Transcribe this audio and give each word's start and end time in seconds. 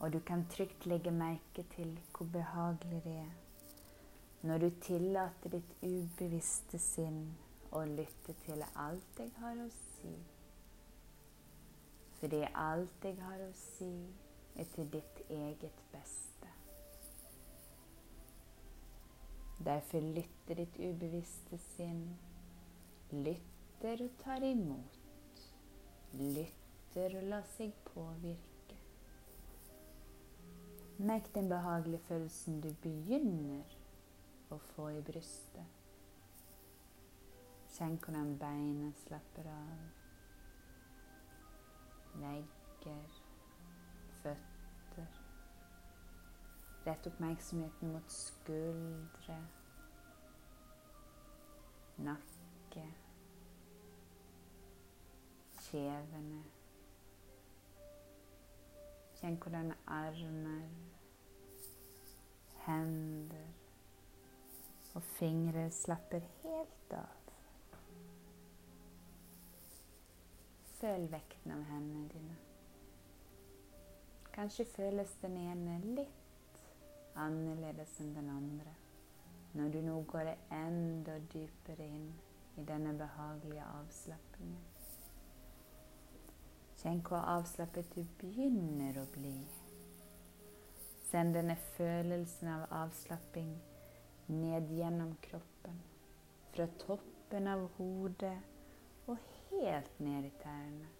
Og 0.00 0.12
du 0.12 0.18
kan 0.24 0.46
trygt 0.50 0.86
legge 0.86 1.12
merke 1.12 1.64
til 1.76 1.94
hvor 2.16 2.28
behagelig 2.32 3.04
det 3.04 3.16
er 3.20 3.38
når 4.42 4.58
du 4.58 4.70
tillater 4.80 5.52
ditt 5.52 5.72
ubevisste 5.84 6.78
sinn 6.80 7.24
å 7.76 7.82
lytte 7.84 8.32
til 8.46 8.62
alt 8.64 9.20
jeg 9.20 9.32
har 9.36 9.58
å 9.60 9.66
si. 9.74 10.12
Fordi 12.20 12.40
alt 12.62 13.04
jeg 13.04 13.18
har 13.20 13.42
å 13.44 13.50
si, 13.56 13.92
er 14.56 14.68
til 14.74 14.88
ditt 14.92 15.20
eget 15.28 15.84
beste. 15.92 16.48
Derfor 19.68 20.08
lytter 20.16 20.62
ditt 20.62 20.80
ubevisste 20.80 21.60
sinn. 21.74 22.04
Lytter 23.12 24.06
og 24.06 24.14
tar 24.24 24.44
imot. 24.46 25.44
Lytter 26.16 27.20
og 27.20 27.28
lar 27.34 27.44
seg 27.58 27.76
påvirke. 27.92 28.49
Merk 31.02 31.34
den 31.34 31.48
behagelige 31.48 31.98
følelsen 31.98 32.58
du 32.60 32.68
begynner 32.82 33.76
å 34.52 34.58
få 34.74 34.90
i 34.92 34.98
brystet. 35.00 35.78
Kjenn 37.72 37.96
hvordan 38.04 38.34
beina 38.42 38.90
slapper 39.06 39.48
av. 39.48 39.80
Legger, 42.20 43.16
føtter. 44.20 45.16
Rett 46.84 47.10
oppmerksomheten 47.14 47.96
mot 47.96 48.12
skuldre, 48.12 49.40
nakke, 52.10 52.86
kjevene. 55.64 56.44
Kjenn 59.20 59.36
hvordan 59.40 59.74
armer, 59.86 60.89
hender 62.66 63.48
og 64.94 65.02
fingre 65.02 65.70
slapper 65.70 66.24
helt 66.42 66.94
av. 66.98 67.16
Føl 70.80 71.04
vekten 71.12 71.52
av 71.52 71.66
hendene 71.68 72.08
dine. 72.08 72.36
Kanskje 74.32 74.64
føles 74.72 75.12
den 75.20 75.36
ene 75.36 75.76
litt 75.98 76.62
annerledes 77.20 77.98
enn 78.00 78.14
den 78.16 78.30
andre 78.32 78.72
når 79.52 79.72
du 79.74 79.80
nå 79.82 79.96
går 80.06 80.28
enda 80.54 81.16
dypere 81.32 81.86
inn 81.86 82.10
i 82.56 82.64
denne 82.66 82.92
behagelige 82.98 83.64
avslappingen. 83.66 84.68
Kjenn 86.80 87.02
hvor 87.04 87.26
avslappet 87.34 87.90
du 87.96 88.04
begynner 88.22 89.02
å 89.02 89.08
bli. 89.12 89.34
Send 91.10 91.34
denne 91.34 91.56
følelsen 91.74 92.48
av 92.52 92.68
avslapping 92.84 93.50
ned 94.30 94.68
gjennom 94.70 95.16
kroppen. 95.24 95.80
Fra 96.54 96.66
toppen 96.78 97.48
av 97.50 97.64
hodet 97.78 98.36
og 99.10 99.18
helt 99.48 100.00
ned 100.00 100.28
i 100.28 100.32
tærne. 100.42 100.90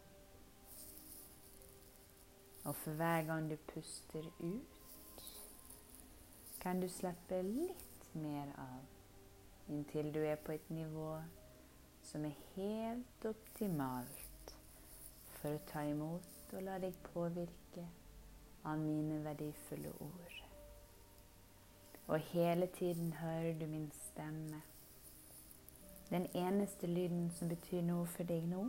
Og 2.65 2.75
for 2.77 2.99
hver 2.99 3.23
gang 3.29 3.47
du 3.51 3.57
puster 3.71 4.27
ut, 4.41 5.23
kan 6.61 6.83
du 6.83 6.89
slappe 6.91 7.39
litt 7.47 8.11
mer 8.15 8.51
av 8.59 9.71
inntil 9.71 10.11
du 10.13 10.21
er 10.27 10.43
på 10.43 10.59
et 10.59 10.75
nivå 10.75 11.13
som 12.03 12.27
er 12.27 12.35
helt 12.57 13.31
optimalt 13.31 14.55
for 15.39 15.55
å 15.55 15.65
ta 15.71 15.87
imot 15.89 16.53
og 16.53 16.67
la 16.67 16.77
deg 16.83 16.99
påvirke 17.13 17.87
av 18.65 18.79
mine 18.79 19.25
verdifulle 19.25 19.93
ord. 20.01 20.37
Og 22.07 22.19
hele 22.19 22.67
tiden 22.67 23.13
hører 23.13 23.59
du 23.59 23.67
min 23.67 23.91
stemme. 23.95 24.63
Den 26.11 26.27
eneste 26.35 26.87
lyden 26.87 27.31
som 27.31 27.49
betyr 27.49 27.83
noe 27.87 28.07
for 28.07 28.27
deg 28.27 28.47
nå, 28.51 28.65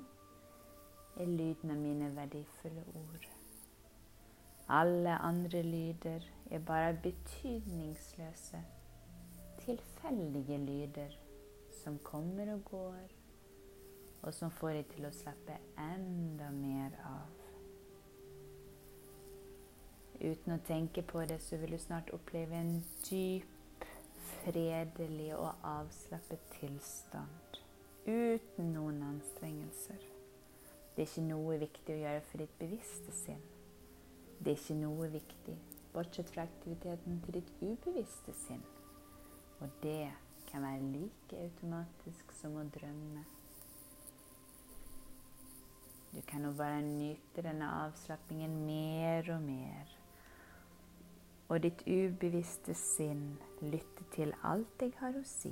er 1.20 1.28
lyden 1.28 1.74
av 1.74 1.78
mine 1.78 2.12
verdifulle 2.16 2.84
ord. 2.96 3.26
Alle 4.70 5.18
andre 5.18 5.64
lyder 5.64 6.28
er 6.52 6.60
bare 6.60 6.94
betydningsløse, 7.04 8.62
tilfeldige 9.66 10.58
lyder 10.58 11.18
som 11.84 12.00
kommer 12.04 12.54
og 12.54 12.64
går 12.66 13.18
og 14.22 14.34
som 14.34 14.52
får 14.54 14.78
deg 14.78 14.90
til 14.94 15.08
å 15.08 15.16
slappe 15.16 15.58
enda 15.82 16.52
mer 16.54 16.98
av. 17.10 17.41
Uten 20.22 20.54
å 20.54 20.62
tenke 20.62 21.02
på 21.02 21.24
det, 21.26 21.40
så 21.42 21.58
vil 21.58 21.74
du 21.74 21.80
snart 21.82 22.12
oppleve 22.14 22.54
en 22.54 22.76
dyp, 23.08 23.86
fredelig 24.44 25.32
og 25.34 25.66
avslappet 25.66 26.44
tilstand. 26.60 27.58
Uten 28.06 28.70
noen 28.76 29.02
anstrengelser. 29.08 30.04
Det 30.94 31.04
er 31.04 31.10
ikke 31.10 31.26
noe 31.26 31.58
viktig 31.62 31.96
å 31.96 32.02
gjøre 32.04 32.24
for 32.30 32.44
ditt 32.44 32.54
bevisste 32.60 33.14
sinn. 33.16 33.42
Det 34.38 34.54
er 34.54 34.60
ikke 34.60 34.78
noe 34.78 35.10
viktig, 35.14 35.56
bortsett 35.94 36.30
fra 36.34 36.46
aktiviteten 36.46 37.22
til 37.26 37.40
ditt 37.40 37.52
ubevisste 37.62 38.34
sinn. 38.44 38.64
Og 39.62 39.74
det 39.82 40.12
kan 40.52 40.66
være 40.66 40.90
like 40.92 41.46
automatisk 41.48 42.34
som 42.38 42.58
å 42.62 42.68
drømme. 42.78 43.24
Du 46.12 46.20
kan 46.28 46.44
nå 46.44 46.52
bare 46.58 46.82
nyte 46.84 47.46
denne 47.46 47.70
avslappingen 47.86 48.58
mer 48.68 49.30
og 49.32 49.42
mer. 49.46 49.98
Og 51.52 51.60
ditt 51.66 51.82
ubevisste 51.84 52.74
sinn 52.80 53.34
lytte 53.60 54.06
til 54.16 54.32
alt 54.48 54.84
jeg 54.84 54.94
har 55.02 55.18
å 55.20 55.24
si. 55.28 55.52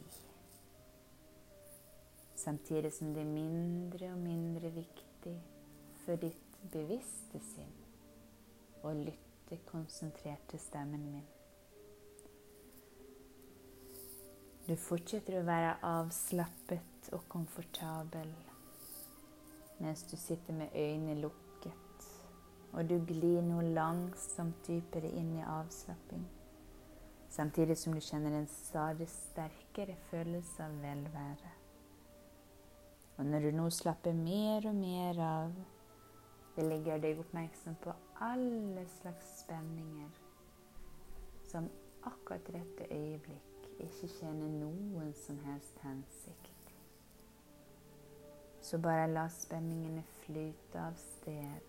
Samtidig 2.40 2.94
som 2.96 3.12
det 3.12 3.26
er 3.26 3.34
mindre 3.34 4.14
og 4.14 4.22
mindre 4.24 4.72
viktig 4.72 5.36
for 6.06 6.22
ditt 6.22 6.62
bevisste 6.72 7.42
sinn 7.52 7.76
å 8.88 8.94
lytte 8.96 9.60
konsentrert 9.68 10.48
til 10.48 10.64
stemmen 10.64 11.04
min. 11.12 11.28
Du 14.70 14.76
fortsetter 14.80 15.40
å 15.40 15.46
være 15.48 15.76
avslappet 15.84 17.12
og 17.18 17.28
komfortabel 17.28 18.32
mens 19.80 20.04
du 20.12 20.16
sitter 20.20 20.54
med 20.54 20.76
øynene 20.76 21.16
lukket, 21.22 21.49
og 22.74 22.90
du 22.90 22.98
glir 23.06 23.42
nå 23.46 23.62
langsomt 23.74 24.68
dypere 24.68 25.10
inn 25.10 25.32
i 25.40 25.46
avslapping, 25.46 26.26
samtidig 27.30 27.78
som 27.78 27.96
du 27.96 28.02
kjenner 28.04 28.38
en 28.38 28.48
stadig 28.52 29.10
sterkere 29.10 29.98
følelse 30.10 30.64
av 30.66 30.78
velvære. 30.84 31.54
Og 33.18 33.26
når 33.26 33.40
du 33.40 33.52
nå 33.58 33.68
slapper 33.74 34.16
mer 34.16 34.70
og 34.70 34.76
mer 34.76 35.20
av, 35.26 35.54
vil 36.56 36.74
jeg 36.76 36.86
gjøre 36.86 37.04
deg 37.04 37.22
oppmerksom 37.24 37.76
på 37.84 37.94
alle 38.24 38.86
slags 39.00 39.28
spenninger 39.42 40.26
som 41.50 41.70
akkurat 42.08 42.50
i 42.50 42.58
dette 42.60 42.88
øyeblikk 42.94 43.68
ikke 43.80 44.10
tjener 44.20 44.52
noen 44.60 45.14
som 45.16 45.40
helst 45.46 45.80
hensikt. 45.84 46.74
Så 48.62 48.78
bare 48.78 49.08
la 49.08 49.28
spenningene 49.32 50.04
flyte 50.20 50.82
av 50.84 50.98
sted, 51.00 51.69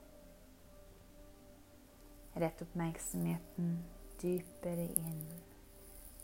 Rett 2.41 2.61
oppmerksomheten 2.61 3.83
dypere 4.21 4.87
inn 4.97 5.25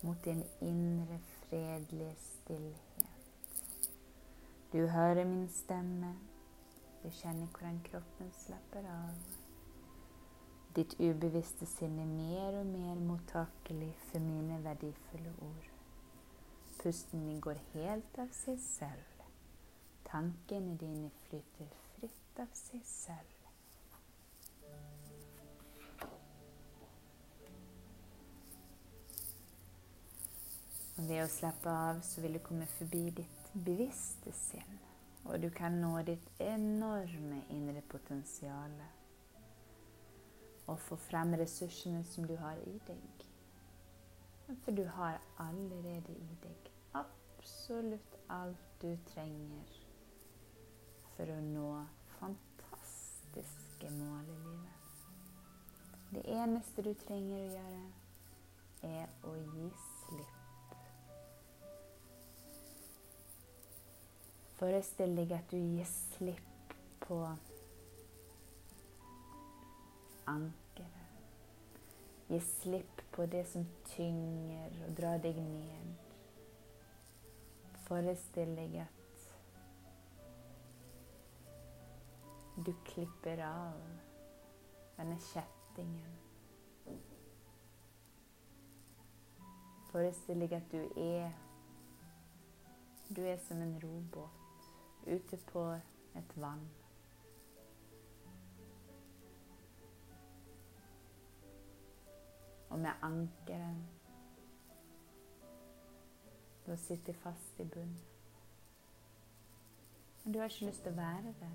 mot 0.02 0.24
din 0.24 0.44
indre 0.66 1.20
fredelige 1.20 2.16
stillhet. 2.16 3.36
Du 4.74 4.88
hører 4.88 5.26
min 5.26 5.50
stemme. 5.50 6.16
Du 7.04 7.10
kjenner 7.10 7.46
hvordan 7.54 7.78
kroppen 7.86 8.34
slapper 8.34 8.90
av. 8.90 9.38
Ditt 10.76 10.98
ubevisste 10.98 11.70
sinn 11.70 12.02
er 12.02 12.10
mer 12.10 12.60
og 12.64 12.66
mer 12.74 12.98
mottakelig 13.12 13.94
for 14.10 14.26
mine 14.26 14.58
verdifulle 14.66 15.38
ord. 15.52 15.72
Pusten 16.82 17.30
din 17.30 17.42
går 17.42 17.62
helt 17.76 18.22
av 18.26 18.34
seg 18.42 18.58
selv. 18.66 19.26
Tankene 20.10 20.80
dine 20.82 21.14
flyter 21.28 21.74
fritt 21.94 22.42
av 22.42 22.50
seg 22.58 22.82
selv. 22.86 23.37
Ved 31.08 31.24
å 31.24 31.32
slappe 31.32 31.72
av 31.72 32.02
så 32.06 32.22
vil 32.24 32.38
du 32.38 32.44
komme 32.44 32.68
forbi 32.78 33.08
ditt 33.22 33.50
bevisste 33.54 34.34
sinn. 34.36 34.78
Og 35.28 35.42
du 35.44 35.50
kan 35.52 35.76
nå 35.82 35.94
ditt 36.08 36.28
enorme 36.44 37.42
indre 37.52 37.82
potensial. 37.92 38.76
Og 40.68 40.80
få 40.84 40.98
frem 41.08 41.36
ressursene 41.40 42.04
som 42.08 42.28
du 42.28 42.36
har 42.40 42.60
i 42.68 42.78
deg. 42.88 43.26
For 44.64 44.72
du 44.72 44.86
har 44.96 45.20
allerede 45.44 46.16
i 46.16 46.40
deg 46.44 46.72
absolutt 46.96 48.16
alt 48.32 48.64
du 48.82 48.94
trenger 49.12 49.76
for 51.18 51.34
å 51.34 51.38
nå 51.42 51.70
fantastiske 52.20 53.92
mål 53.98 54.32
i 54.32 54.40
livet. 54.46 54.78
Det 56.14 56.24
eneste 56.32 56.86
du 56.86 56.94
trenger 57.04 57.42
å 57.42 57.54
gjøre, 57.58 57.86
er 58.88 59.16
å 59.28 59.36
gi 59.42 59.70
slipp. 59.84 60.37
Forestill 64.58 65.14
deg 65.14 65.32
at 65.38 65.52
du 65.52 65.58
gir 65.58 65.86
slipp 65.86 66.72
på 67.04 67.18
ankeret. 70.28 71.04
Gi 72.28 72.40
slipp 72.42 73.04
på 73.14 73.26
det 73.30 73.44
som 73.52 73.68
tynger 73.86 74.74
og 74.88 74.96
drar 74.98 75.22
deg 75.22 75.38
ned. 75.38 75.92
Forestill 77.86 78.56
deg 78.58 78.80
at 78.82 79.28
du 82.66 82.74
klipper 82.90 83.44
av 83.46 83.78
denne 84.98 85.20
kjettingen. 85.30 86.18
Forestill 89.92 90.42
deg 90.48 90.58
at 90.58 90.74
du 90.74 90.82
er 90.98 91.30
Du 93.08 93.22
er 93.24 93.38
som 93.40 93.62
en 93.64 93.78
robåt 93.80 94.47
ute 95.08 95.38
på 95.52 95.64
et 96.16 96.36
vann. 96.36 96.70
Og 102.70 102.80
med 102.80 102.92
ankeren 103.02 103.88
Du 106.68 106.78
sitter 106.78 107.14
fast 107.14 107.60
i 107.60 107.64
bunnen. 107.64 107.98
Men 110.24 110.34
du 110.34 110.40
har 110.40 110.46
ikke 110.46 110.66
lyst 110.66 110.84
til 110.84 110.92
å 110.92 110.96
være 110.96 111.34
der. 111.40 111.54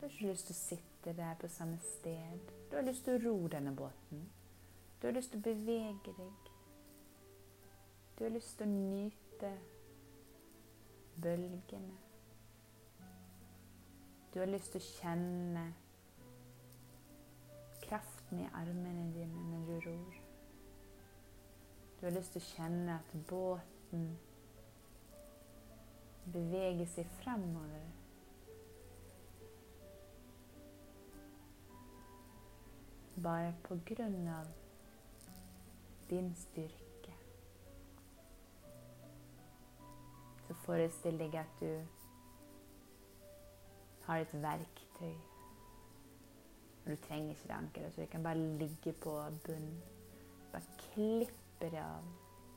har 0.00 0.10
ikke 0.10 0.30
lyst 0.32 0.48
til 0.48 0.56
å 0.56 0.58
sitte 0.58 1.12
der 1.14 1.36
på 1.38 1.48
samme 1.48 1.78
sted. 1.78 2.50
Du 2.70 2.74
har 2.76 2.82
lyst 2.82 3.04
til 3.06 3.14
å 3.14 3.22
ro 3.28 3.46
denne 3.46 3.74
båten. 3.76 4.24
Du 4.98 5.06
har 5.06 5.14
lyst 5.14 5.30
til 5.30 5.38
å 5.38 5.46
bevege 5.46 6.16
deg. 6.18 6.50
Du 8.18 8.24
har 8.24 8.34
lyst 8.34 8.58
til 8.58 8.66
å 8.66 8.72
nyte 8.72 9.52
bølgene. 11.22 12.07
Du 14.34 14.38
har 14.38 14.46
lyst 14.46 14.72
til 14.74 14.82
å 14.82 14.88
kjenne 15.00 15.62
kraften 17.88 18.42
i 18.42 18.48
armene 18.52 19.06
dine 19.14 19.44
når 19.50 19.68
du 19.68 19.86
ror. 19.86 20.18
Du 22.00 22.06
har 22.06 22.12
lyst 22.14 22.36
til 22.36 22.44
å 22.44 22.48
kjenne 22.52 22.98
at 23.00 23.14
båten 23.30 24.04
beveger 26.32 26.86
seg 26.92 27.08
fremover. 27.22 27.88
Bare 33.24 33.54
på 33.64 33.80
grunn 33.88 34.28
av 34.30 34.52
din 36.10 36.34
styrke. 36.36 37.16
Så 40.46 40.54
forestill 40.66 41.18
deg 41.18 41.34
at 41.40 41.64
du 41.64 41.97
har 44.08 44.18
et 44.24 44.42
verktøy. 44.42 45.14
Du 46.86 46.96
trenger 46.96 47.30
ikke 47.30 47.48
det 47.48 47.54
ankeret, 47.54 47.94
så 47.94 48.00
du 48.00 48.06
kan 48.06 48.22
bare 48.22 48.38
ligge 48.38 48.92
på 48.92 49.10
bunnen. 49.46 49.82
Bare 50.52 50.62
klipper 50.78 51.78
av. 51.78 52.04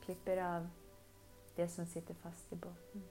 Klipper 0.02 0.40
av 0.42 0.66
det 1.56 1.70
som 1.70 1.86
sitter 1.86 2.14
fast 2.14 2.52
i 2.52 2.56
båten. 2.56 3.04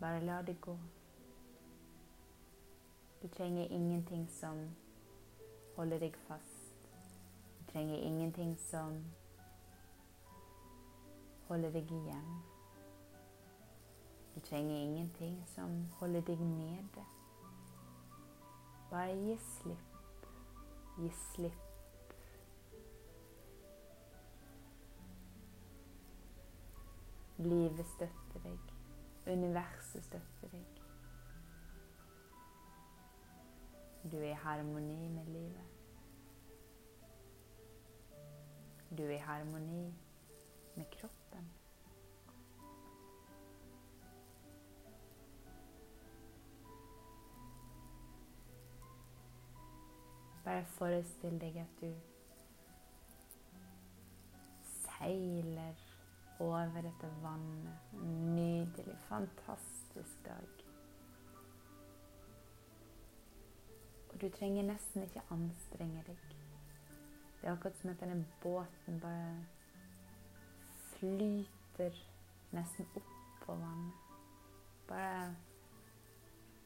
Bare 0.00 0.20
la 0.20 0.42
det 0.42 0.60
gå. 0.60 0.78
Du 3.22 3.28
trenger 3.28 3.64
ingenting 3.64 4.28
som 4.28 4.70
holder 5.76 5.98
deg 5.98 6.16
fast. 6.16 6.88
Du 7.58 7.72
trenger 7.72 7.98
ingenting 7.98 8.56
som 8.58 9.04
holder 11.48 11.70
deg 11.70 11.92
igjen. 11.92 12.49
Trenger 14.42 14.76
ingenting 14.76 15.42
som 15.46 15.86
holder 16.00 16.20
deg 16.20 16.40
nede. 16.40 17.04
Bare 18.90 19.14
gi 19.14 19.36
slipp. 19.36 20.26
Gi 20.98 21.10
slipp. 21.10 21.66
Livet 27.38 27.86
støtter 27.86 28.42
deg. 28.44 28.58
Universet 29.26 30.04
støtter 30.04 30.48
deg. 30.52 30.80
Du 34.12 34.16
er 34.16 34.30
i 34.30 34.32
harmoni 34.42 35.08
med 35.08 35.24
livet. 35.24 35.66
Du 38.98 39.02
er 39.02 39.14
i 39.14 39.24
harmoni 39.24 39.94
med 40.74 40.84
kroppen. 40.90 41.59
Bare 50.50 50.64
forestill 50.66 51.36
deg 51.38 51.56
at 51.62 51.74
du 51.78 51.90
seiler 54.66 55.82
over 56.42 56.80
dette 56.82 57.10
vannet. 57.22 57.76
En 57.94 58.16
nydelig, 58.34 58.96
fantastisk 59.04 60.24
dag. 60.24 60.64
Og 64.08 64.16
du 64.20 64.26
trenger 64.38 64.66
nesten 64.72 65.06
ikke 65.06 65.22
anstrenge 65.36 66.02
deg. 66.08 66.34
Det 67.36 67.46
er 67.46 67.52
akkurat 67.52 67.78
som 67.78 67.94
at 67.94 68.02
denne 68.02 68.26
båten 68.42 68.98
bare 69.06 69.46
flyter 70.96 72.02
nesten 72.58 72.90
opp 72.98 73.14
på 73.46 73.54
vannet. 73.62 74.02
Bare 74.90 75.30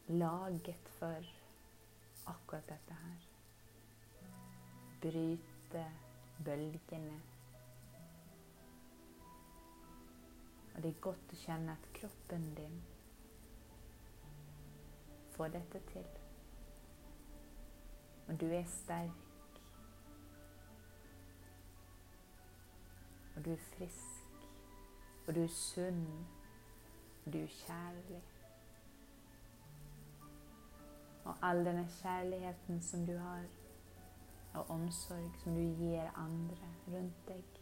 laget 0.09 0.93
for 0.97 1.33
akkurat 2.33 2.69
dette 2.73 3.01
her 3.05 3.34
bryte 5.05 5.85
bølgene. 6.45 7.21
Og 10.75 10.83
det 10.83 10.91
er 10.91 11.01
godt 11.01 11.33
å 11.33 11.39
kjenne 11.39 11.75
at 11.77 11.89
kroppen 11.95 12.47
din 12.57 12.79
får 15.37 15.53
dette 15.55 15.81
til. 15.93 16.07
Og 18.29 18.41
du 18.41 18.47
er 18.49 18.65
sterk. 18.65 19.59
Og 23.37 23.45
du 23.45 23.51
er 23.53 23.67
frisk. 23.75 24.47
Og 25.27 25.35
du 25.35 25.43
er 25.43 25.53
sunn. 25.53 26.07
Og 27.25 27.33
du 27.33 27.39
er 27.43 27.53
kjærlig. 27.59 28.23
Og 31.25 31.37
all 31.43 31.63
denne 31.67 31.85
kjærligheten 32.01 32.83
som 32.83 33.07
du 33.07 33.17
har 33.19 33.45
og 34.55 34.71
omsorg 34.71 35.37
som 35.43 35.55
du 35.55 35.61
gir 35.61 36.11
andre 36.17 36.71
rundt 36.89 37.29
deg. 37.29 37.61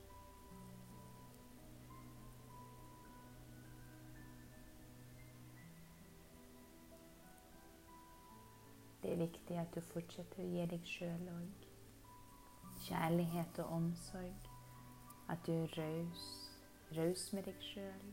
Det 9.03 9.13
er 9.13 9.21
viktig 9.27 9.59
at 9.59 9.75
du 9.75 9.81
fortsetter 9.93 10.45
å 10.45 10.51
gi 10.55 10.71
deg 10.77 10.89
sjøl 10.95 11.29
òg 11.35 11.73
kjærlighet 12.83 13.59
og 13.59 13.73
omsorg. 13.73 14.49
At 15.29 15.39
du 15.47 15.53
er 15.53 15.79
raus, 15.79 16.23
raus 16.97 17.33
med 17.33 17.43
deg 17.43 17.67
sjøl. 17.73 18.13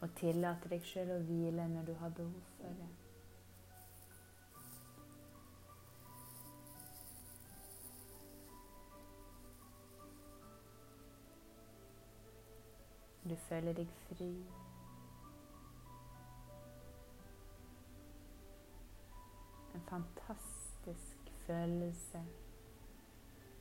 Og 0.00 0.12
tillater 0.20 0.74
deg 0.74 0.84
sjøl 0.88 1.14
å 1.14 1.22
hvile 1.28 1.68
når 1.70 1.90
du 1.90 1.96
har 2.00 2.12
behov 2.16 2.52
for 2.58 2.78
det. 2.80 3.03
Du 13.24 13.36
føler 13.36 13.72
deg 13.72 13.88
fri. 14.08 14.30
En 19.74 19.84
fantastisk 19.88 21.30
følelse 21.46 22.20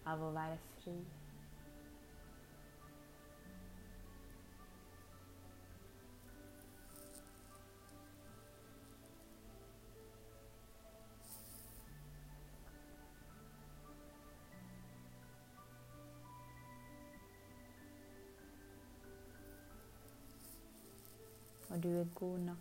av 0.06 0.24
å 0.24 0.34
være 0.36 0.58
fri. 0.82 0.98
Du 21.84 22.00
er 22.00 22.06
god 22.16 22.40
nok. 22.40 22.58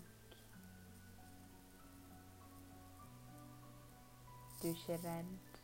Du 4.62 4.68
er 4.68 4.70
ikke 4.70 4.96
redd. 5.08 5.60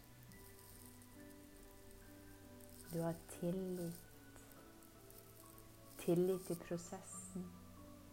Du 2.93 3.00
har 3.03 3.15
tillit. 3.41 3.95
Tillit 5.99 6.47
til 6.47 6.57
prosessen. 6.69 7.47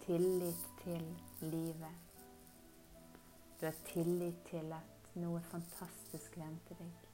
Tillit 0.05 0.65
til 0.83 1.17
livet. 1.41 1.97
Du 3.61 3.65
har 3.65 3.75
tillit 3.85 4.35
til 4.49 4.73
at 4.73 5.15
noe 5.15 5.41
fantastisk 5.51 6.37
venter 6.37 6.81
deg. 6.81 7.05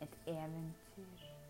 Et 0.00 0.18
eventyr. 0.26 1.41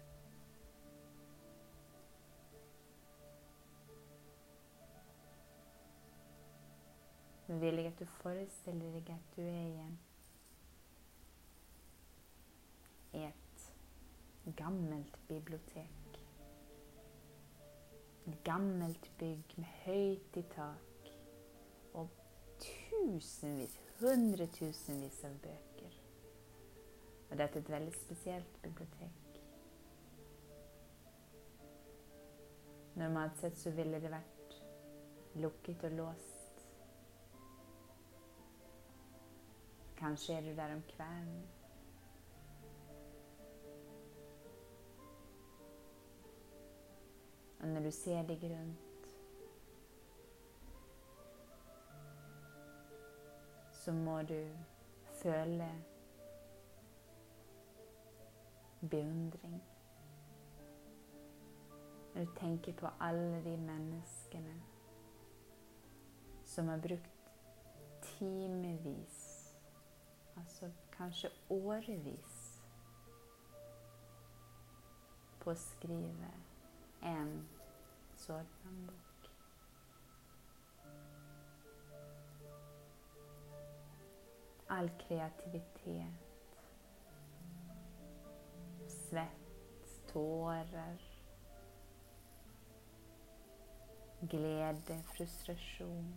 Nå 7.52 7.58
vil 7.58 7.74
jeg 7.76 7.86
at 7.86 7.98
du 8.00 8.06
forestiller 8.08 8.94
deg 8.94 9.10
at 9.12 9.34
du 9.36 9.42
er 9.42 9.58
igjen 9.60 9.96
i 13.12 13.24
et 13.26 13.66
gammelt 14.56 15.18
bibliotek. 15.28 16.16
Et 18.24 18.40
gammelt 18.48 19.10
bygg 19.20 19.52
med 19.60 19.68
høyt 19.82 20.40
i 20.40 20.46
tak 20.56 21.12
og 22.00 22.08
tusenvis, 22.64 23.76
hundretusenvis 24.00 25.20
av 25.28 25.36
bøker. 25.44 26.02
Og 27.28 27.36
dette 27.36 27.58
er 27.58 27.66
et 27.66 27.74
veldig 27.76 27.96
spesielt 28.00 28.60
bibliotek. 28.64 29.40
Normalt 32.96 33.36
sett 33.44 33.60
så 33.60 33.76
ville 33.76 34.00
det 34.00 34.16
vært 34.16 34.62
lukket 35.44 35.90
og 35.90 36.00
låst. 36.00 36.31
Kanskje 40.02 40.34
er 40.34 40.40
du 40.40 40.56
der 40.56 40.74
om 40.74 40.82
kvelden. 40.82 41.42
Og 47.60 47.68
når 47.68 47.80
du 47.80 47.90
ser 47.90 48.22
deg 48.26 48.42
rundt, 48.42 49.12
så 53.72 53.92
må 53.92 54.16
du 54.22 54.40
føle 55.22 55.70
beundring. 58.80 59.62
Når 62.14 62.24
du 62.24 62.34
tenker 62.40 62.72
på 62.72 62.90
alle 63.00 63.44
de 63.44 63.56
menneskene 63.56 64.56
som 66.44 66.68
har 66.68 66.82
brukt 66.88 67.30
timevis, 68.02 69.21
altså 70.42 70.70
kanskje 70.96 71.28
årevis, 71.50 72.38
på 75.42 75.50
å 75.50 75.58
skrive 75.58 76.30
en 77.02 77.30
sårbarnbok. 78.22 79.28
All 84.70 84.90
kreativitet, 85.02 86.58
svett, 88.88 89.96
tårer, 90.12 91.02
glede, 94.30 95.02
frustrasjon, 95.14 96.14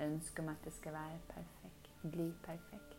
ønske 0.00 0.42
om 0.42 0.48
at 0.48 0.64
det 0.64 0.74
skal 0.74 0.92
være 0.98 1.20
perfekt, 1.30 1.77
bli 2.02 2.32
perfekt. 2.44 2.96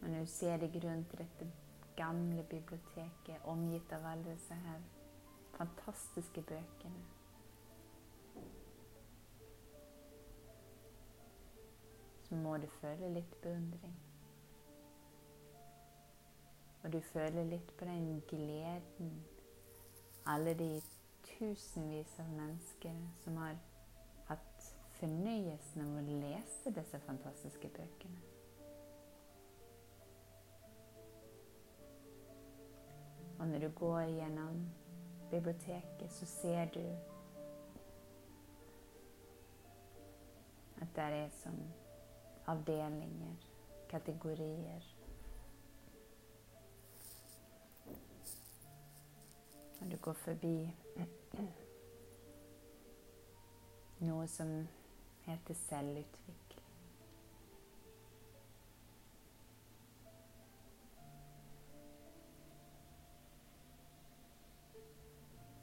Men 0.00 0.10
når 0.10 0.20
du 0.20 0.26
ser 0.26 0.56
deg 0.56 0.76
rundt 0.84 1.18
dette 1.18 1.50
gamle 1.96 2.42
biblioteket 2.42 3.44
omgitt 3.44 3.92
av 3.92 4.06
alle 4.12 4.24
disse 4.32 4.54
her 4.54 4.80
fantastiske 5.56 6.42
bøkene. 6.42 7.02
Så 12.28 12.34
må 12.34 12.56
du 12.56 12.66
føle 12.80 13.10
litt 13.14 13.34
beundring. 13.42 13.98
Og 16.82 16.92
du 16.92 17.00
føler 17.00 17.44
litt 17.44 17.76
på 17.76 17.84
den 17.84 18.22
gleden 18.30 19.12
alle 20.26 20.54
de 20.54 20.82
tusenvis 21.26 22.18
av 22.20 22.28
mennesker 22.28 22.96
som 23.24 23.36
har 23.36 23.58
fornøyelsen 25.00 25.84
av 25.84 25.96
å 25.96 26.08
lese 26.08 26.72
disse 26.76 27.00
fantastiske 27.06 27.68
bøkene. 27.76 28.20
Og 33.40 33.48
når 33.48 33.58
du 33.58 33.68
går 33.68 34.00
gjennom 34.00 34.70
biblioteket, 35.30 36.12
så 36.12 36.26
ser 36.26 36.64
du 36.74 36.96
at 40.80 40.96
det 40.96 41.02
er 41.02 41.28
som 41.28 41.54
avdelinger, 42.46 43.36
kategorier. 43.88 44.96
Og 49.80 49.90
du 49.90 49.96
går 49.96 50.12
forbi 50.12 50.74
noe 54.08 54.26
som 54.28 54.68
heter 55.30 55.54
selvutvikling. 55.54 56.64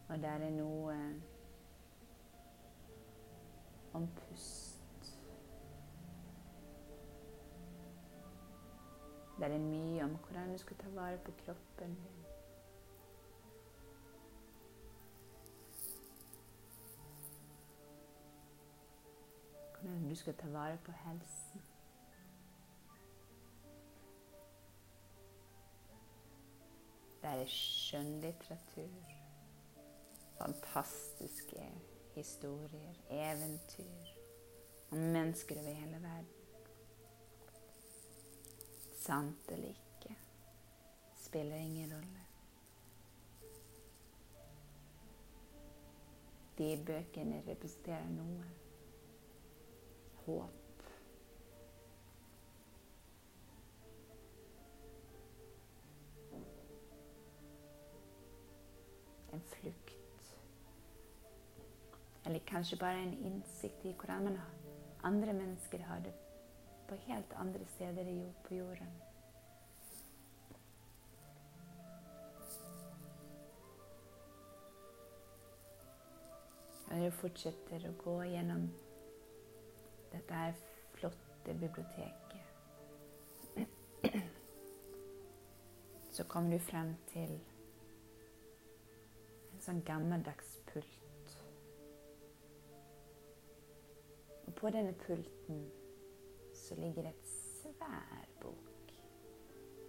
Og 0.09 0.21
der 0.21 0.29
er 0.29 0.50
noe 0.50 1.21
om 3.93 4.07
pust. 4.07 4.77
Der 9.39 9.45
er 9.45 9.59
mye 9.59 10.03
om 10.03 10.15
hvordan 10.15 10.51
du 10.51 10.57
skal 10.57 10.77
ta 10.77 10.89
vare 10.95 11.17
på 11.17 11.31
kroppen 11.45 11.95
din. 11.95 12.26
Skal 20.17 20.36
ta 20.38 20.50
vare 20.53 20.77
på 20.86 20.95
helsen. 21.03 21.63
Det 27.21 27.33
er 27.33 27.47
skjønnlitteratur 27.51 29.17
fantastiske 30.38 31.71
historier, 32.15 32.93
eventyr 33.09 34.13
om 34.89 34.97
mennesker 34.97 35.59
over 35.59 35.74
hele 35.74 36.01
verden. 36.01 36.27
Sant 39.00 39.51
eller 39.51 39.67
ikke 39.67 40.15
spiller 41.15 41.55
ingen 41.55 41.93
rolle. 41.93 42.24
De 46.57 46.83
bøkene 46.86 47.43
representerer 47.47 48.09
noe 48.09 48.45
håp. 50.27 50.50
En 59.31 59.41
flukt. 59.41 60.38
Eller 62.25 62.39
kanskje 62.39 62.77
bare 62.77 63.03
en 63.03 63.13
innsikt 63.13 63.86
i 63.86 63.93
hvordan 63.93 64.24
man, 64.24 64.39
andre 65.03 65.34
mennesker 65.34 65.79
har 65.79 66.00
det 66.00 66.13
på 66.88 66.96
helt 66.96 67.34
andre 67.34 67.65
steder 67.65 68.34
på 68.48 68.55
jorden. 68.55 68.91
Og 76.91 77.00
du 77.03 77.12
fortsetter 77.12 77.88
å 77.89 77.96
gå 78.03 78.17
gjennom 78.31 78.67
dette 80.11 80.33
her 80.33 80.53
flotte 80.93 81.53
biblioteket. 81.53 82.37
Så 86.11 86.23
kommer 86.23 86.51
du 86.51 86.59
frem 86.59 86.95
til 87.11 87.35
en 89.53 89.61
sånn 89.61 89.83
gammeldags 89.85 90.55
pult. 90.71 91.35
Og 94.47 94.55
på 94.55 94.71
denne 94.73 94.93
pulten 95.03 95.67
så 96.55 96.75
ligger 96.79 97.07
det 97.07 97.13
et 97.13 97.29
svær 97.29 98.25
bok. 98.41 98.93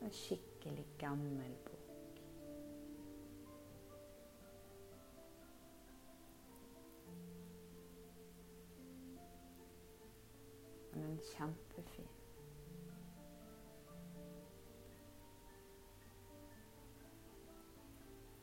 En 0.02 0.12
skikkelig 0.12 0.87
gammel 0.98 1.56
bok. 1.64 1.67
Kjempefin. 11.38 12.14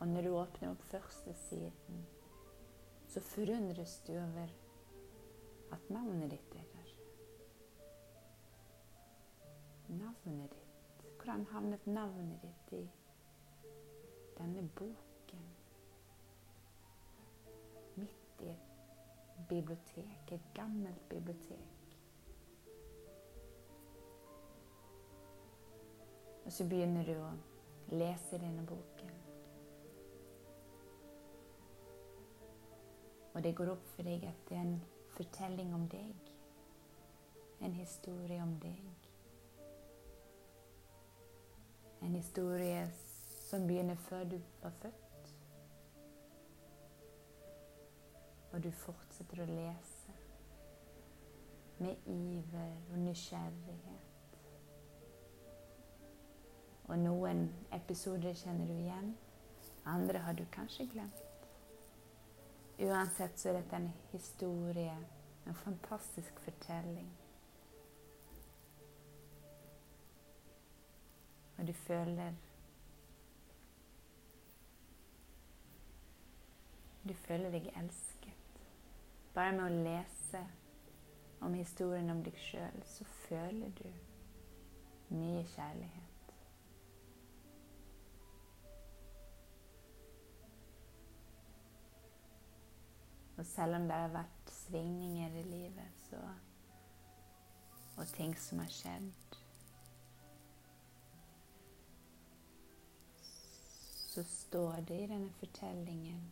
Og 0.00 0.08
når 0.08 0.22
du 0.22 0.36
åpner 0.36 0.70
opp 0.70 0.82
første 0.90 1.32
siden, 1.34 2.06
så 3.08 3.20
forundres 3.20 3.98
du 4.06 4.12
over 4.12 4.52
at 5.72 5.90
navnet 5.90 6.30
ditt 6.30 6.54
er 6.54 6.66
der. 6.74 6.92
Navnet 9.88 10.52
ditt. 10.52 11.06
Hvordan 11.16 11.46
havnet 11.50 11.86
navnet 11.86 12.42
ditt 12.42 12.72
i 12.78 12.84
denne 14.38 14.68
boken? 14.78 15.48
Midt 17.96 18.44
i 18.44 18.52
et 18.52 19.48
bibliotek, 19.48 20.32
et 20.32 20.52
gammelt 20.54 21.08
bibliotek. 21.08 21.75
Og 26.46 26.52
så 26.52 26.64
begynner 26.64 27.04
du 27.04 27.16
å 27.18 27.30
lese 27.98 28.38
denne 28.38 28.62
boken. 28.66 29.10
Og 33.34 33.42
det 33.42 33.52
går 33.58 33.72
opp 33.74 33.88
for 33.96 34.06
deg 34.06 34.22
at 34.30 34.46
det 34.48 34.56
er 34.56 34.62
en 34.62 34.78
fortelling 35.16 35.74
om 35.74 35.88
deg. 35.90 36.30
En 37.66 37.74
historie 37.74 38.38
om 38.42 38.54
deg. 38.62 39.10
En 42.06 42.14
historie 42.14 42.86
som 43.50 43.66
begynner 43.66 43.98
før 44.06 44.24
du 44.30 44.38
var 44.62 44.72
født. 44.80 45.34
Og 48.52 48.62
du 48.62 48.70
fortsetter 48.86 49.42
å 49.42 49.50
lese 49.50 50.16
med 51.82 52.08
iver 52.08 52.92
og 52.92 52.98
nysgjerrighet. 53.04 54.05
Og 56.86 56.98
noen 56.98 57.48
episoder 57.74 58.34
kjenner 58.38 58.66
du 58.66 58.74
igjen, 58.78 59.14
andre 59.86 60.18
har 60.18 60.32
du 60.38 60.44
kanskje 60.54 60.86
glemt. 60.92 61.22
Uansett 62.78 63.38
så 63.40 63.48
er 63.48 63.60
dette 63.60 63.76
en 63.76 63.92
historie, 64.12 64.96
en 65.46 65.54
fantastisk 65.54 66.40
fortelling. 66.44 67.08
Og 71.58 71.66
du 71.66 71.72
føler 71.72 72.34
Du 77.06 77.14
føler 77.14 77.50
deg 77.54 77.68
elsket. 77.78 78.62
Bare 79.34 79.52
med 79.54 79.62
å 79.62 79.82
lese 79.84 80.40
om 81.40 81.54
historien 81.54 82.10
om 82.10 82.22
deg 82.26 82.34
sjøl, 82.40 82.82
så 82.82 83.06
føler 83.28 83.70
du 83.78 83.86
mye 85.14 85.44
kjærlighet. 85.52 86.05
Og 93.36 93.46
selv 93.46 93.76
om 93.76 93.88
det 93.88 93.96
har 93.96 94.14
vært 94.14 94.52
svingninger 94.52 95.40
i 95.40 95.44
livet 95.46 96.04
så, 96.08 96.20
og 97.96 98.06
ting 98.16 98.32
som 98.40 98.60
har 98.60 98.72
skjedd 98.72 99.36
Så 104.16 104.22
står 104.24 104.80
det 104.88 104.96
i 105.02 105.08
denne 105.10 105.32
fortellingen 105.36 106.22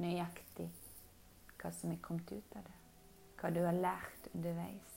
nøyaktig 0.00 0.70
hva 1.60 1.68
som 1.76 1.92
er 1.92 2.00
kommet 2.00 2.32
ut 2.32 2.56
av 2.56 2.64
det. 2.64 2.76
Hva 3.40 3.50
du 3.52 3.60
har 3.60 3.76
lært 3.76 4.30
underveis. 4.32 4.94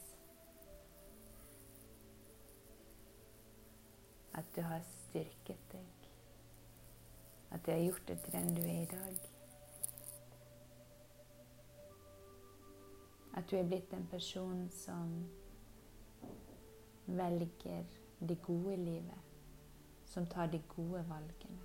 At 4.39 4.47
du 4.55 4.61
har 4.63 4.79
styrket 4.87 5.67
deg. 5.75 6.09
At 7.51 7.65
du 7.65 7.73
har 7.73 7.83
gjort 7.83 8.07
deg 8.07 8.23
til 8.23 8.39
den 8.39 8.55
du 8.55 8.63
er 8.63 8.81
i 8.85 8.91
dag. 8.95 9.32
At 13.33 13.51
du 13.51 13.55
er 13.57 13.67
blitt 13.67 13.93
en 13.93 14.07
person 14.11 14.69
som 14.69 15.13
velger 17.05 17.85
det 18.19 18.41
gode 18.41 18.77
livet. 18.77 19.21
Som 20.05 20.25
tar 20.25 20.47
de 20.47 20.61
gode 20.75 21.05
valgene. 21.09 21.59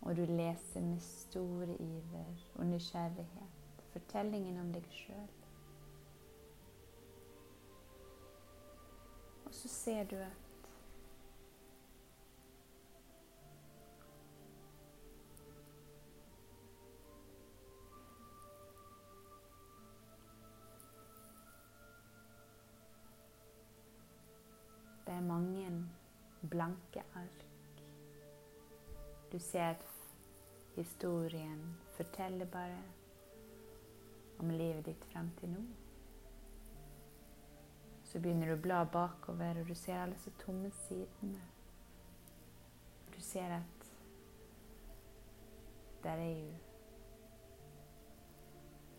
Og 0.00 0.16
du 0.16 0.24
leser 0.24 0.80
med 0.80 1.00
stor 1.00 1.62
iver 1.62 2.48
og 2.54 2.66
nysgjerrighet 2.66 3.64
fortellingen 3.94 4.58
om 4.58 4.72
deg 4.74 4.86
sjøl. 4.90 5.34
Og 9.44 9.52
så 9.54 9.70
ser 9.70 10.08
du 10.10 10.16
at 10.18 10.43
blanke 26.50 27.02
ark. 27.14 27.44
Du 29.32 29.38
ser 29.38 29.76
historien 30.74 31.76
forteller 31.96 32.46
bare 32.46 32.82
om 34.38 34.50
livet 34.50 34.84
ditt 34.86 35.04
frem 35.04 35.30
til 35.40 35.54
nå. 35.54 35.64
Så 38.04 38.20
begynner 38.20 38.50
du 38.50 38.54
å 38.54 38.62
bla 38.62 38.84
bakover, 38.84 39.58
og 39.60 39.68
du 39.68 39.74
ser 39.74 39.98
alle 39.98 40.14
disse 40.14 40.30
tomme 40.44 40.70
sidene. 40.84 41.42
Du 43.14 43.20
ser 43.22 43.56
at 43.56 43.90
der 46.04 46.22
er 46.22 46.32
jo 46.38 46.54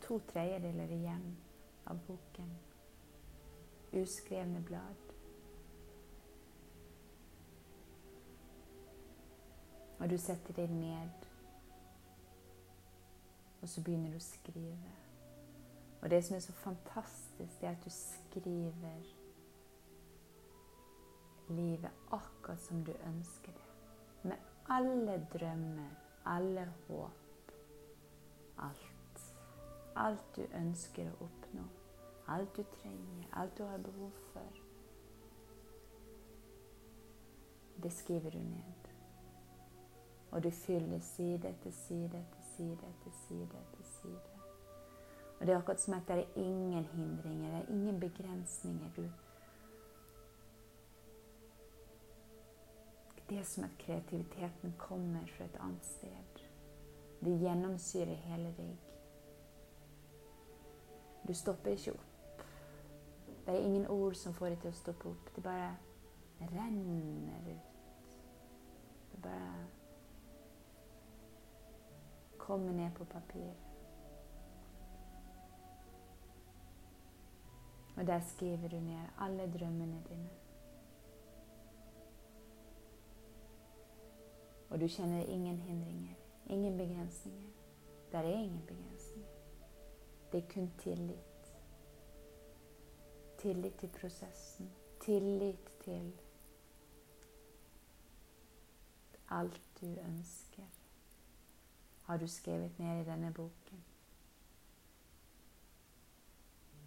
to 0.08 0.20
tredjedeler 0.34 0.92
igjen 1.00 1.36
av 1.88 2.00
boken. 2.08 2.52
Uskrevne 3.94 4.62
blad. 4.66 5.05
Og 10.06 10.12
du 10.12 10.18
setter 10.22 10.54
deg 10.54 10.70
ned, 10.70 11.24
og 13.62 13.70
så 13.70 13.82
begynner 13.82 14.12
du 14.14 14.20
å 14.20 14.22
skrive. 14.22 14.92
Og 16.04 16.12
det 16.14 16.20
som 16.28 16.36
er 16.38 16.44
så 16.46 16.54
fantastisk, 16.60 17.56
det 17.58 17.66
er 17.66 17.72
at 17.72 17.88
du 17.88 17.90
skriver 17.90 19.08
livet 21.50 21.90
akkurat 22.14 22.62
som 22.62 22.86
du 22.86 22.94
ønsker 22.94 23.58
det. 23.58 23.66
Med 24.30 24.46
alle 24.78 25.18
drømmer, 25.34 25.98
alle 26.36 26.70
håp. 26.86 27.52
Alt. 28.70 29.28
Alt 30.06 30.36
du 30.38 30.46
ønsker 30.54 31.10
å 31.10 31.18
oppnå. 31.32 31.66
Alt 32.30 32.62
du 32.62 32.66
trenger, 32.78 33.26
alt 33.34 33.58
du 33.58 33.66
har 33.66 33.82
behov 33.90 34.26
for. 34.36 34.66
Det 37.82 37.98
skriver 38.04 38.38
du 38.38 38.44
ned. 38.54 38.85
Og 40.32 40.44
du 40.44 40.50
fyller 40.50 41.00
side 41.00 41.50
etter 41.50 41.72
side 41.72 42.06
etter 42.06 42.48
side 42.56 42.74
etter 42.74 43.12
side 43.28 43.44
etter 43.44 43.84
side. 43.84 44.20
Og 45.40 45.48
det 45.48 45.54
er 45.54 45.58
akkurat 45.58 45.82
som 45.82 45.94
at 45.94 46.08
det 46.08 46.18
er 46.18 46.42
ingen 46.42 46.84
hindringer, 46.84 47.52
det 47.52 47.62
er 47.62 47.72
ingen 47.72 48.00
begrensninger. 48.00 48.90
Du 48.96 49.10
Det 53.30 53.40
er 53.40 53.44
som 53.44 53.64
at 53.64 53.78
kreativiteten 53.80 54.76
kommer 54.78 55.26
fra 55.38 55.46
et 55.46 55.58
annet 55.60 55.86
sted. 55.86 56.42
Det 57.26 57.40
gjennomsyrer 57.40 58.16
hele 58.16 58.54
deg. 58.58 58.76
Du 61.28 61.34
stopper 61.34 61.72
ikke 61.72 61.92
opp. 61.92 62.44
Det 63.46 63.54
er 63.56 63.66
ingen 63.66 63.88
ord 63.88 64.14
som 64.14 64.34
får 64.34 64.54
deg 64.54 64.62
til 64.62 64.70
å 64.70 64.78
stoppe 64.78 65.10
opp. 65.10 65.32
Det 65.36 65.44
bare 65.44 65.72
renner 66.54 67.50
ut. 67.50 67.75
Kommer 72.46 72.72
ned 72.72 72.92
på 72.96 73.06
papir. 73.06 73.54
Og 77.98 78.08
der 78.08 78.20
skriver 78.20 78.68
du 78.68 78.76
ned 78.76 79.06
alle 79.20 79.54
drømmene 79.60 80.04
dine. 80.10 80.30
Og 84.70 84.82
du 84.82 84.88
kjenner 84.88 85.24
ingen 85.24 85.58
hindringer, 85.58 86.16
ingen 86.46 86.78
begrensninger. 86.78 87.50
Der 88.12 88.20
er 88.20 88.38
ingen 88.38 88.64
begrensninger. 88.68 89.30
Det 90.32 90.44
er 90.44 90.54
kun 90.54 90.72
tillit. 90.78 91.58
Tillit 93.38 93.76
til 93.76 93.90
prosessen. 94.00 94.72
Tillit 95.02 95.72
til 95.84 96.14
alt 99.30 99.62
du 99.82 99.86
ønsker. 99.86 100.85
Har 102.06 102.18
du 102.18 102.28
skrevet 102.28 102.80
ned 102.80 103.02
i 103.02 103.06
denne 103.06 103.34
boken? 103.34 103.84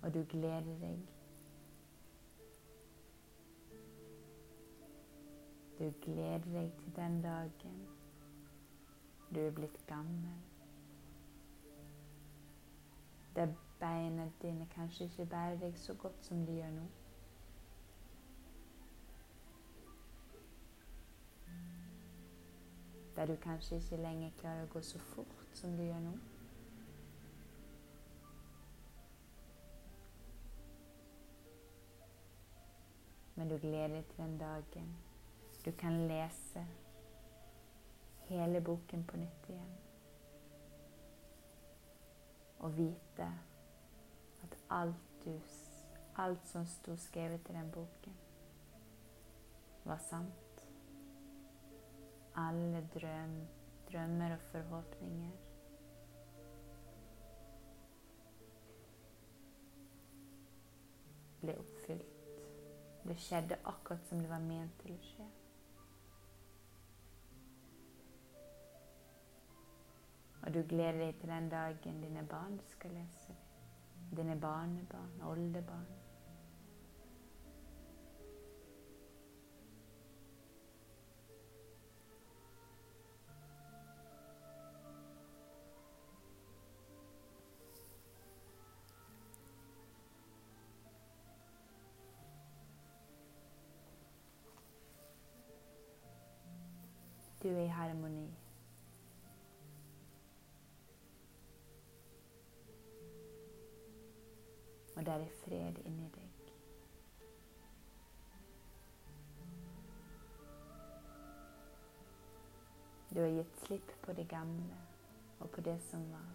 Og 0.02 0.14
du 0.14 0.24
gleder 0.24 0.78
deg. 0.78 0.98
Du 5.78 5.90
gleder 6.02 6.38
deg 6.38 6.72
til 6.78 6.96
den 6.96 7.22
dagen 7.22 7.88
du 9.34 9.40
er 9.40 9.50
blitt 9.50 9.86
gammel. 9.86 10.38
Der 13.36 13.46
beina 13.80 14.30
dine 14.42 14.66
kanskje 14.74 15.04
ikke 15.04 15.26
bærer 15.26 15.58
deg 15.58 15.78
så 15.78 15.94
godt 15.94 16.24
som 16.24 16.46
de 16.46 16.52
gjør 16.52 16.70
nå. 16.70 16.86
Der 23.18 23.26
du 23.26 23.36
kanskje 23.36 23.76
ikke 23.76 23.96
lenger 23.98 24.30
klarer 24.38 24.62
å 24.62 24.70
gå 24.70 24.80
så 24.86 24.98
fort 25.02 25.40
som 25.58 25.72
du 25.74 25.80
gjør 25.82 25.98
nå. 26.04 26.12
Men 33.34 33.50
du 33.50 33.56
gleder 33.58 33.96
deg 33.96 34.06
til 34.12 34.22
den 34.22 34.38
dagen 34.38 34.94
du 35.64 35.72
kan 35.82 35.98
lese 36.06 36.62
hele 38.30 38.60
boken 38.60 39.02
på 39.04 39.18
nytt 39.18 39.50
igjen. 39.50 39.76
Og 42.58 42.76
vite 42.76 43.32
at 44.46 44.58
alt, 44.70 45.06
du, 45.24 45.34
alt 46.16 46.46
som 46.46 46.70
sto 46.70 46.94
skrevet 46.96 47.50
i 47.50 47.58
den 47.58 47.70
boken, 47.74 48.20
var 49.84 49.98
sant 50.06 50.47
alle 52.38 52.86
drøm, 52.94 53.36
drømmer 53.90 54.38
og 54.38 54.48
forhåpninger. 54.52 55.36
ble 61.40 61.54
oppfylt. 61.58 62.14
Det 63.08 63.16
skjedde 63.22 63.56
akkurat 63.64 64.06
som 64.08 64.20
det 64.22 64.30
var 64.30 64.42
ment 64.42 64.74
til 64.82 64.94
å 64.94 65.02
skje. 65.06 65.28
Og 70.42 70.54
du 70.54 70.60
gleder 70.70 71.00
deg 71.02 71.20
til 71.20 71.32
den 71.32 71.48
dagen 71.52 72.02
dine 72.02 72.24
barn 72.28 72.58
skal 72.72 72.94
lese 72.96 73.32
det. 73.32 73.46
Dine 74.16 74.36
barnebarn, 74.40 75.18
oldebarn. 75.28 76.07
Harmoni. 97.88 98.28
Og 104.96 105.06
der 105.06 105.12
er 105.12 105.36
fred 105.44 105.84
inni 105.84 106.08
deg. 106.14 106.38
Du 113.14 113.20
har 113.20 113.28
gitt 113.28 113.60
slipp 113.66 113.92
på 114.02 114.12
det 114.12 114.28
gamle 114.28 114.76
og 115.40 115.50
på 115.50 115.60
det 115.60 115.78
som 115.90 116.02
var. 116.12 116.34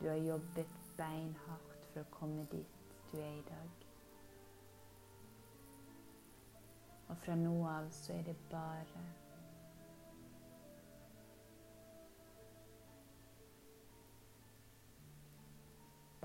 Du 0.00 0.08
har 0.08 0.16
jobbet 0.16 0.74
beinhardt 0.96 1.86
for 1.92 2.02
å 2.02 2.10
komme 2.10 2.46
dit 2.50 2.90
du 3.12 3.20
er 3.20 3.36
i 3.38 3.44
dag. 3.46 3.86
Og 7.08 7.16
fra 7.22 7.36
nå 7.38 7.54
av 7.68 7.88
så 7.94 8.12
er 8.18 8.26
det 8.26 8.36
bare 8.50 9.06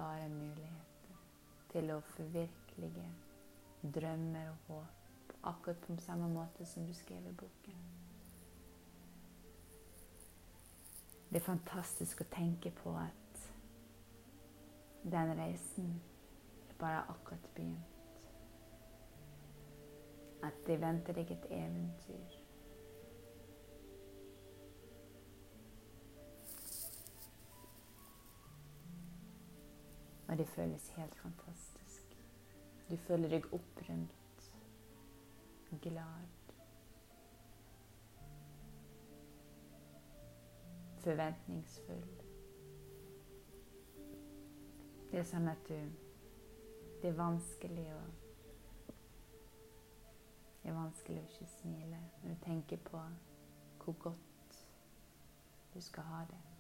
bare 0.04 0.30
muligheter 0.30 1.20
til 1.72 1.92
å 1.94 2.02
forvirkelige 2.14 3.06
drømmer 3.96 4.50
og 4.52 4.68
håp, 4.68 5.36
akkurat 5.44 5.86
på 5.88 5.96
samme 6.04 6.28
måte 6.30 6.66
som 6.68 6.88
du 6.88 6.94
skrev 6.94 7.28
i 7.28 7.36
boken. 7.40 7.86
Det 11.30 11.40
er 11.40 11.46
fantastisk 11.48 12.22
å 12.22 12.30
tenke 12.36 12.72
på 12.84 12.94
at 13.00 13.48
den 15.04 15.34
reisen 15.40 15.96
bare 16.80 17.06
akkurat 17.10 17.50
begynt. 17.56 18.30
At 20.44 20.60
det 20.68 20.82
venter 20.82 21.16
deg 21.16 21.32
et 21.32 21.48
eventyr. 21.50 22.43
Og 30.34 30.38
det 30.40 30.48
føles 30.48 30.90
helt 30.90 31.16
fantastisk. 31.16 32.18
Du 32.90 32.98
føler 32.98 33.30
deg 33.30 33.44
opprømt, 33.54 34.54
glad. 35.82 36.56
Forventningsfull. 41.04 42.02
Det 45.12 45.20
er 45.22 45.28
sånn 45.30 45.52
at 45.54 45.62
du 45.70 45.78
Det 47.04 47.12
er 47.12 47.20
vanskelig 47.20 47.86
å 47.94 48.00
Det 50.64 50.72
er 50.72 50.80
vanskelig 50.80 51.22
å 51.22 51.30
ikke 51.30 51.52
smile 51.60 52.02
når 52.24 52.34
du 52.34 52.42
tenker 52.48 52.82
på 52.90 53.06
hvor 53.86 54.02
godt 54.08 54.66
du 55.76 55.82
skal 55.82 56.10
ha 56.10 56.26
det. 56.34 56.53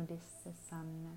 Nå 0.00 0.06
disse 0.06 0.52
sanne 0.56 1.10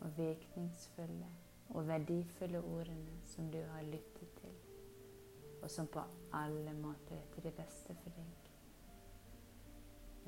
og 0.00 0.16
virkningsfulle 0.16 1.26
og 1.68 1.88
verdifulle 1.88 2.62
ordene 2.64 3.18
som 3.28 3.50
du 3.52 3.58
har 3.58 3.82
lyttet 3.82 4.30
til, 4.38 4.54
og 5.62 5.70
som 5.70 5.86
på 5.86 6.00
alle 6.32 6.72
måter 6.72 7.18
er 7.18 7.26
til 7.34 7.44
det 7.44 7.52
beste 7.58 7.96
for 8.00 8.16
deg, 8.16 8.48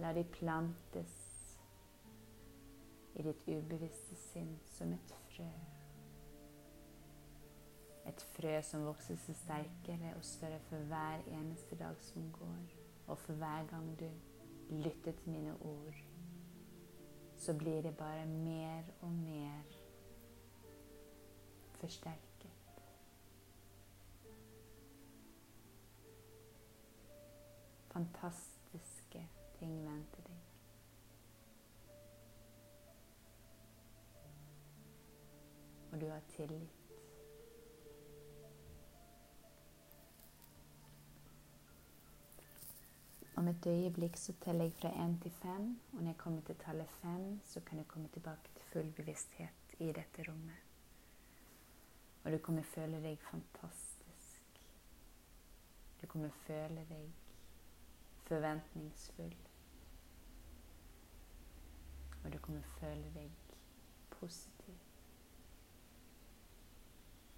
la 0.04 0.12
de 0.12 0.26
plantes 0.36 1.16
i 3.16 3.24
ditt 3.24 3.48
ubevisste 3.48 4.20
sinn 4.26 4.52
som 4.76 4.92
et 4.92 5.16
frø. 5.30 5.48
Et 8.12 8.28
frø 8.36 8.56
som 8.68 8.84
vokser 8.90 9.16
seg 9.24 9.40
sterkere 9.46 10.12
og 10.18 10.24
større 10.28 10.60
for 10.68 10.92
hver 10.92 11.24
eneste 11.40 11.80
dag 11.80 12.08
som 12.12 12.32
går, 12.36 12.80
og 13.06 13.18
for 13.18 13.32
hver 13.40 13.70
gang 13.72 13.94
du 13.96 14.10
lytter 14.76 15.12
til 15.12 15.38
mine 15.40 15.56
ord 15.56 16.11
så 17.42 17.54
blir 17.58 17.82
det 17.82 17.96
bare 17.98 18.26
mer 18.26 18.92
og 19.00 19.12
mer 19.12 19.78
forsterket. 21.80 22.32
fantastiske 27.92 29.28
ting 29.58 29.74
venter 29.84 30.22
deg. 30.26 30.38
Og 35.92 36.00
du 36.00 36.08
har 36.08 36.22
tillit. 36.36 36.81
Om 43.42 43.48
et 43.48 43.66
øyeblikk 43.66 44.16
så 44.16 44.32
teller 44.40 44.64
jeg 44.64 44.72
fra 44.72 44.88
én 44.88 45.22
til 45.22 45.30
fem, 45.30 45.80
og 45.92 45.98
når 45.98 46.06
jeg 46.06 46.16
kommer 46.16 46.40
til 46.40 46.54
tallet 46.54 46.88
fem, 46.88 47.40
så 47.44 47.60
kan 47.60 47.78
du 47.78 47.84
komme 47.84 48.08
tilbake 48.08 48.50
til 48.54 48.62
full 48.72 48.92
bevissthet 48.92 49.72
i 49.78 49.86
dette 49.86 50.24
rommet. 50.28 50.60
Og 52.24 52.32
du 52.32 52.38
kommer 52.38 52.62
føle 52.62 53.00
deg 53.02 53.18
fantastisk. 53.18 54.60
Du 56.02 56.06
kommer 56.06 56.28
føle 56.28 56.86
deg 56.90 57.10
forventningsfull. 58.28 59.34
Og 62.24 62.32
du 62.32 62.38
kommer 62.38 62.62
føle 62.78 63.10
deg 63.18 63.58
positiv. 64.20 64.78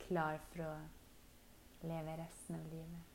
Klar 0.05 0.39
for 0.53 0.69
å 0.69 0.77
leve 1.89 2.21
resten 2.27 2.61
av 2.61 2.73
livet. 2.77 3.14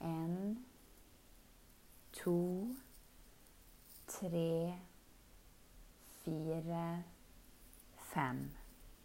En, 0.00 0.56
to, 2.12 2.74
tre, 4.06 4.74
fire, 6.22 7.04
fem. 8.12 8.59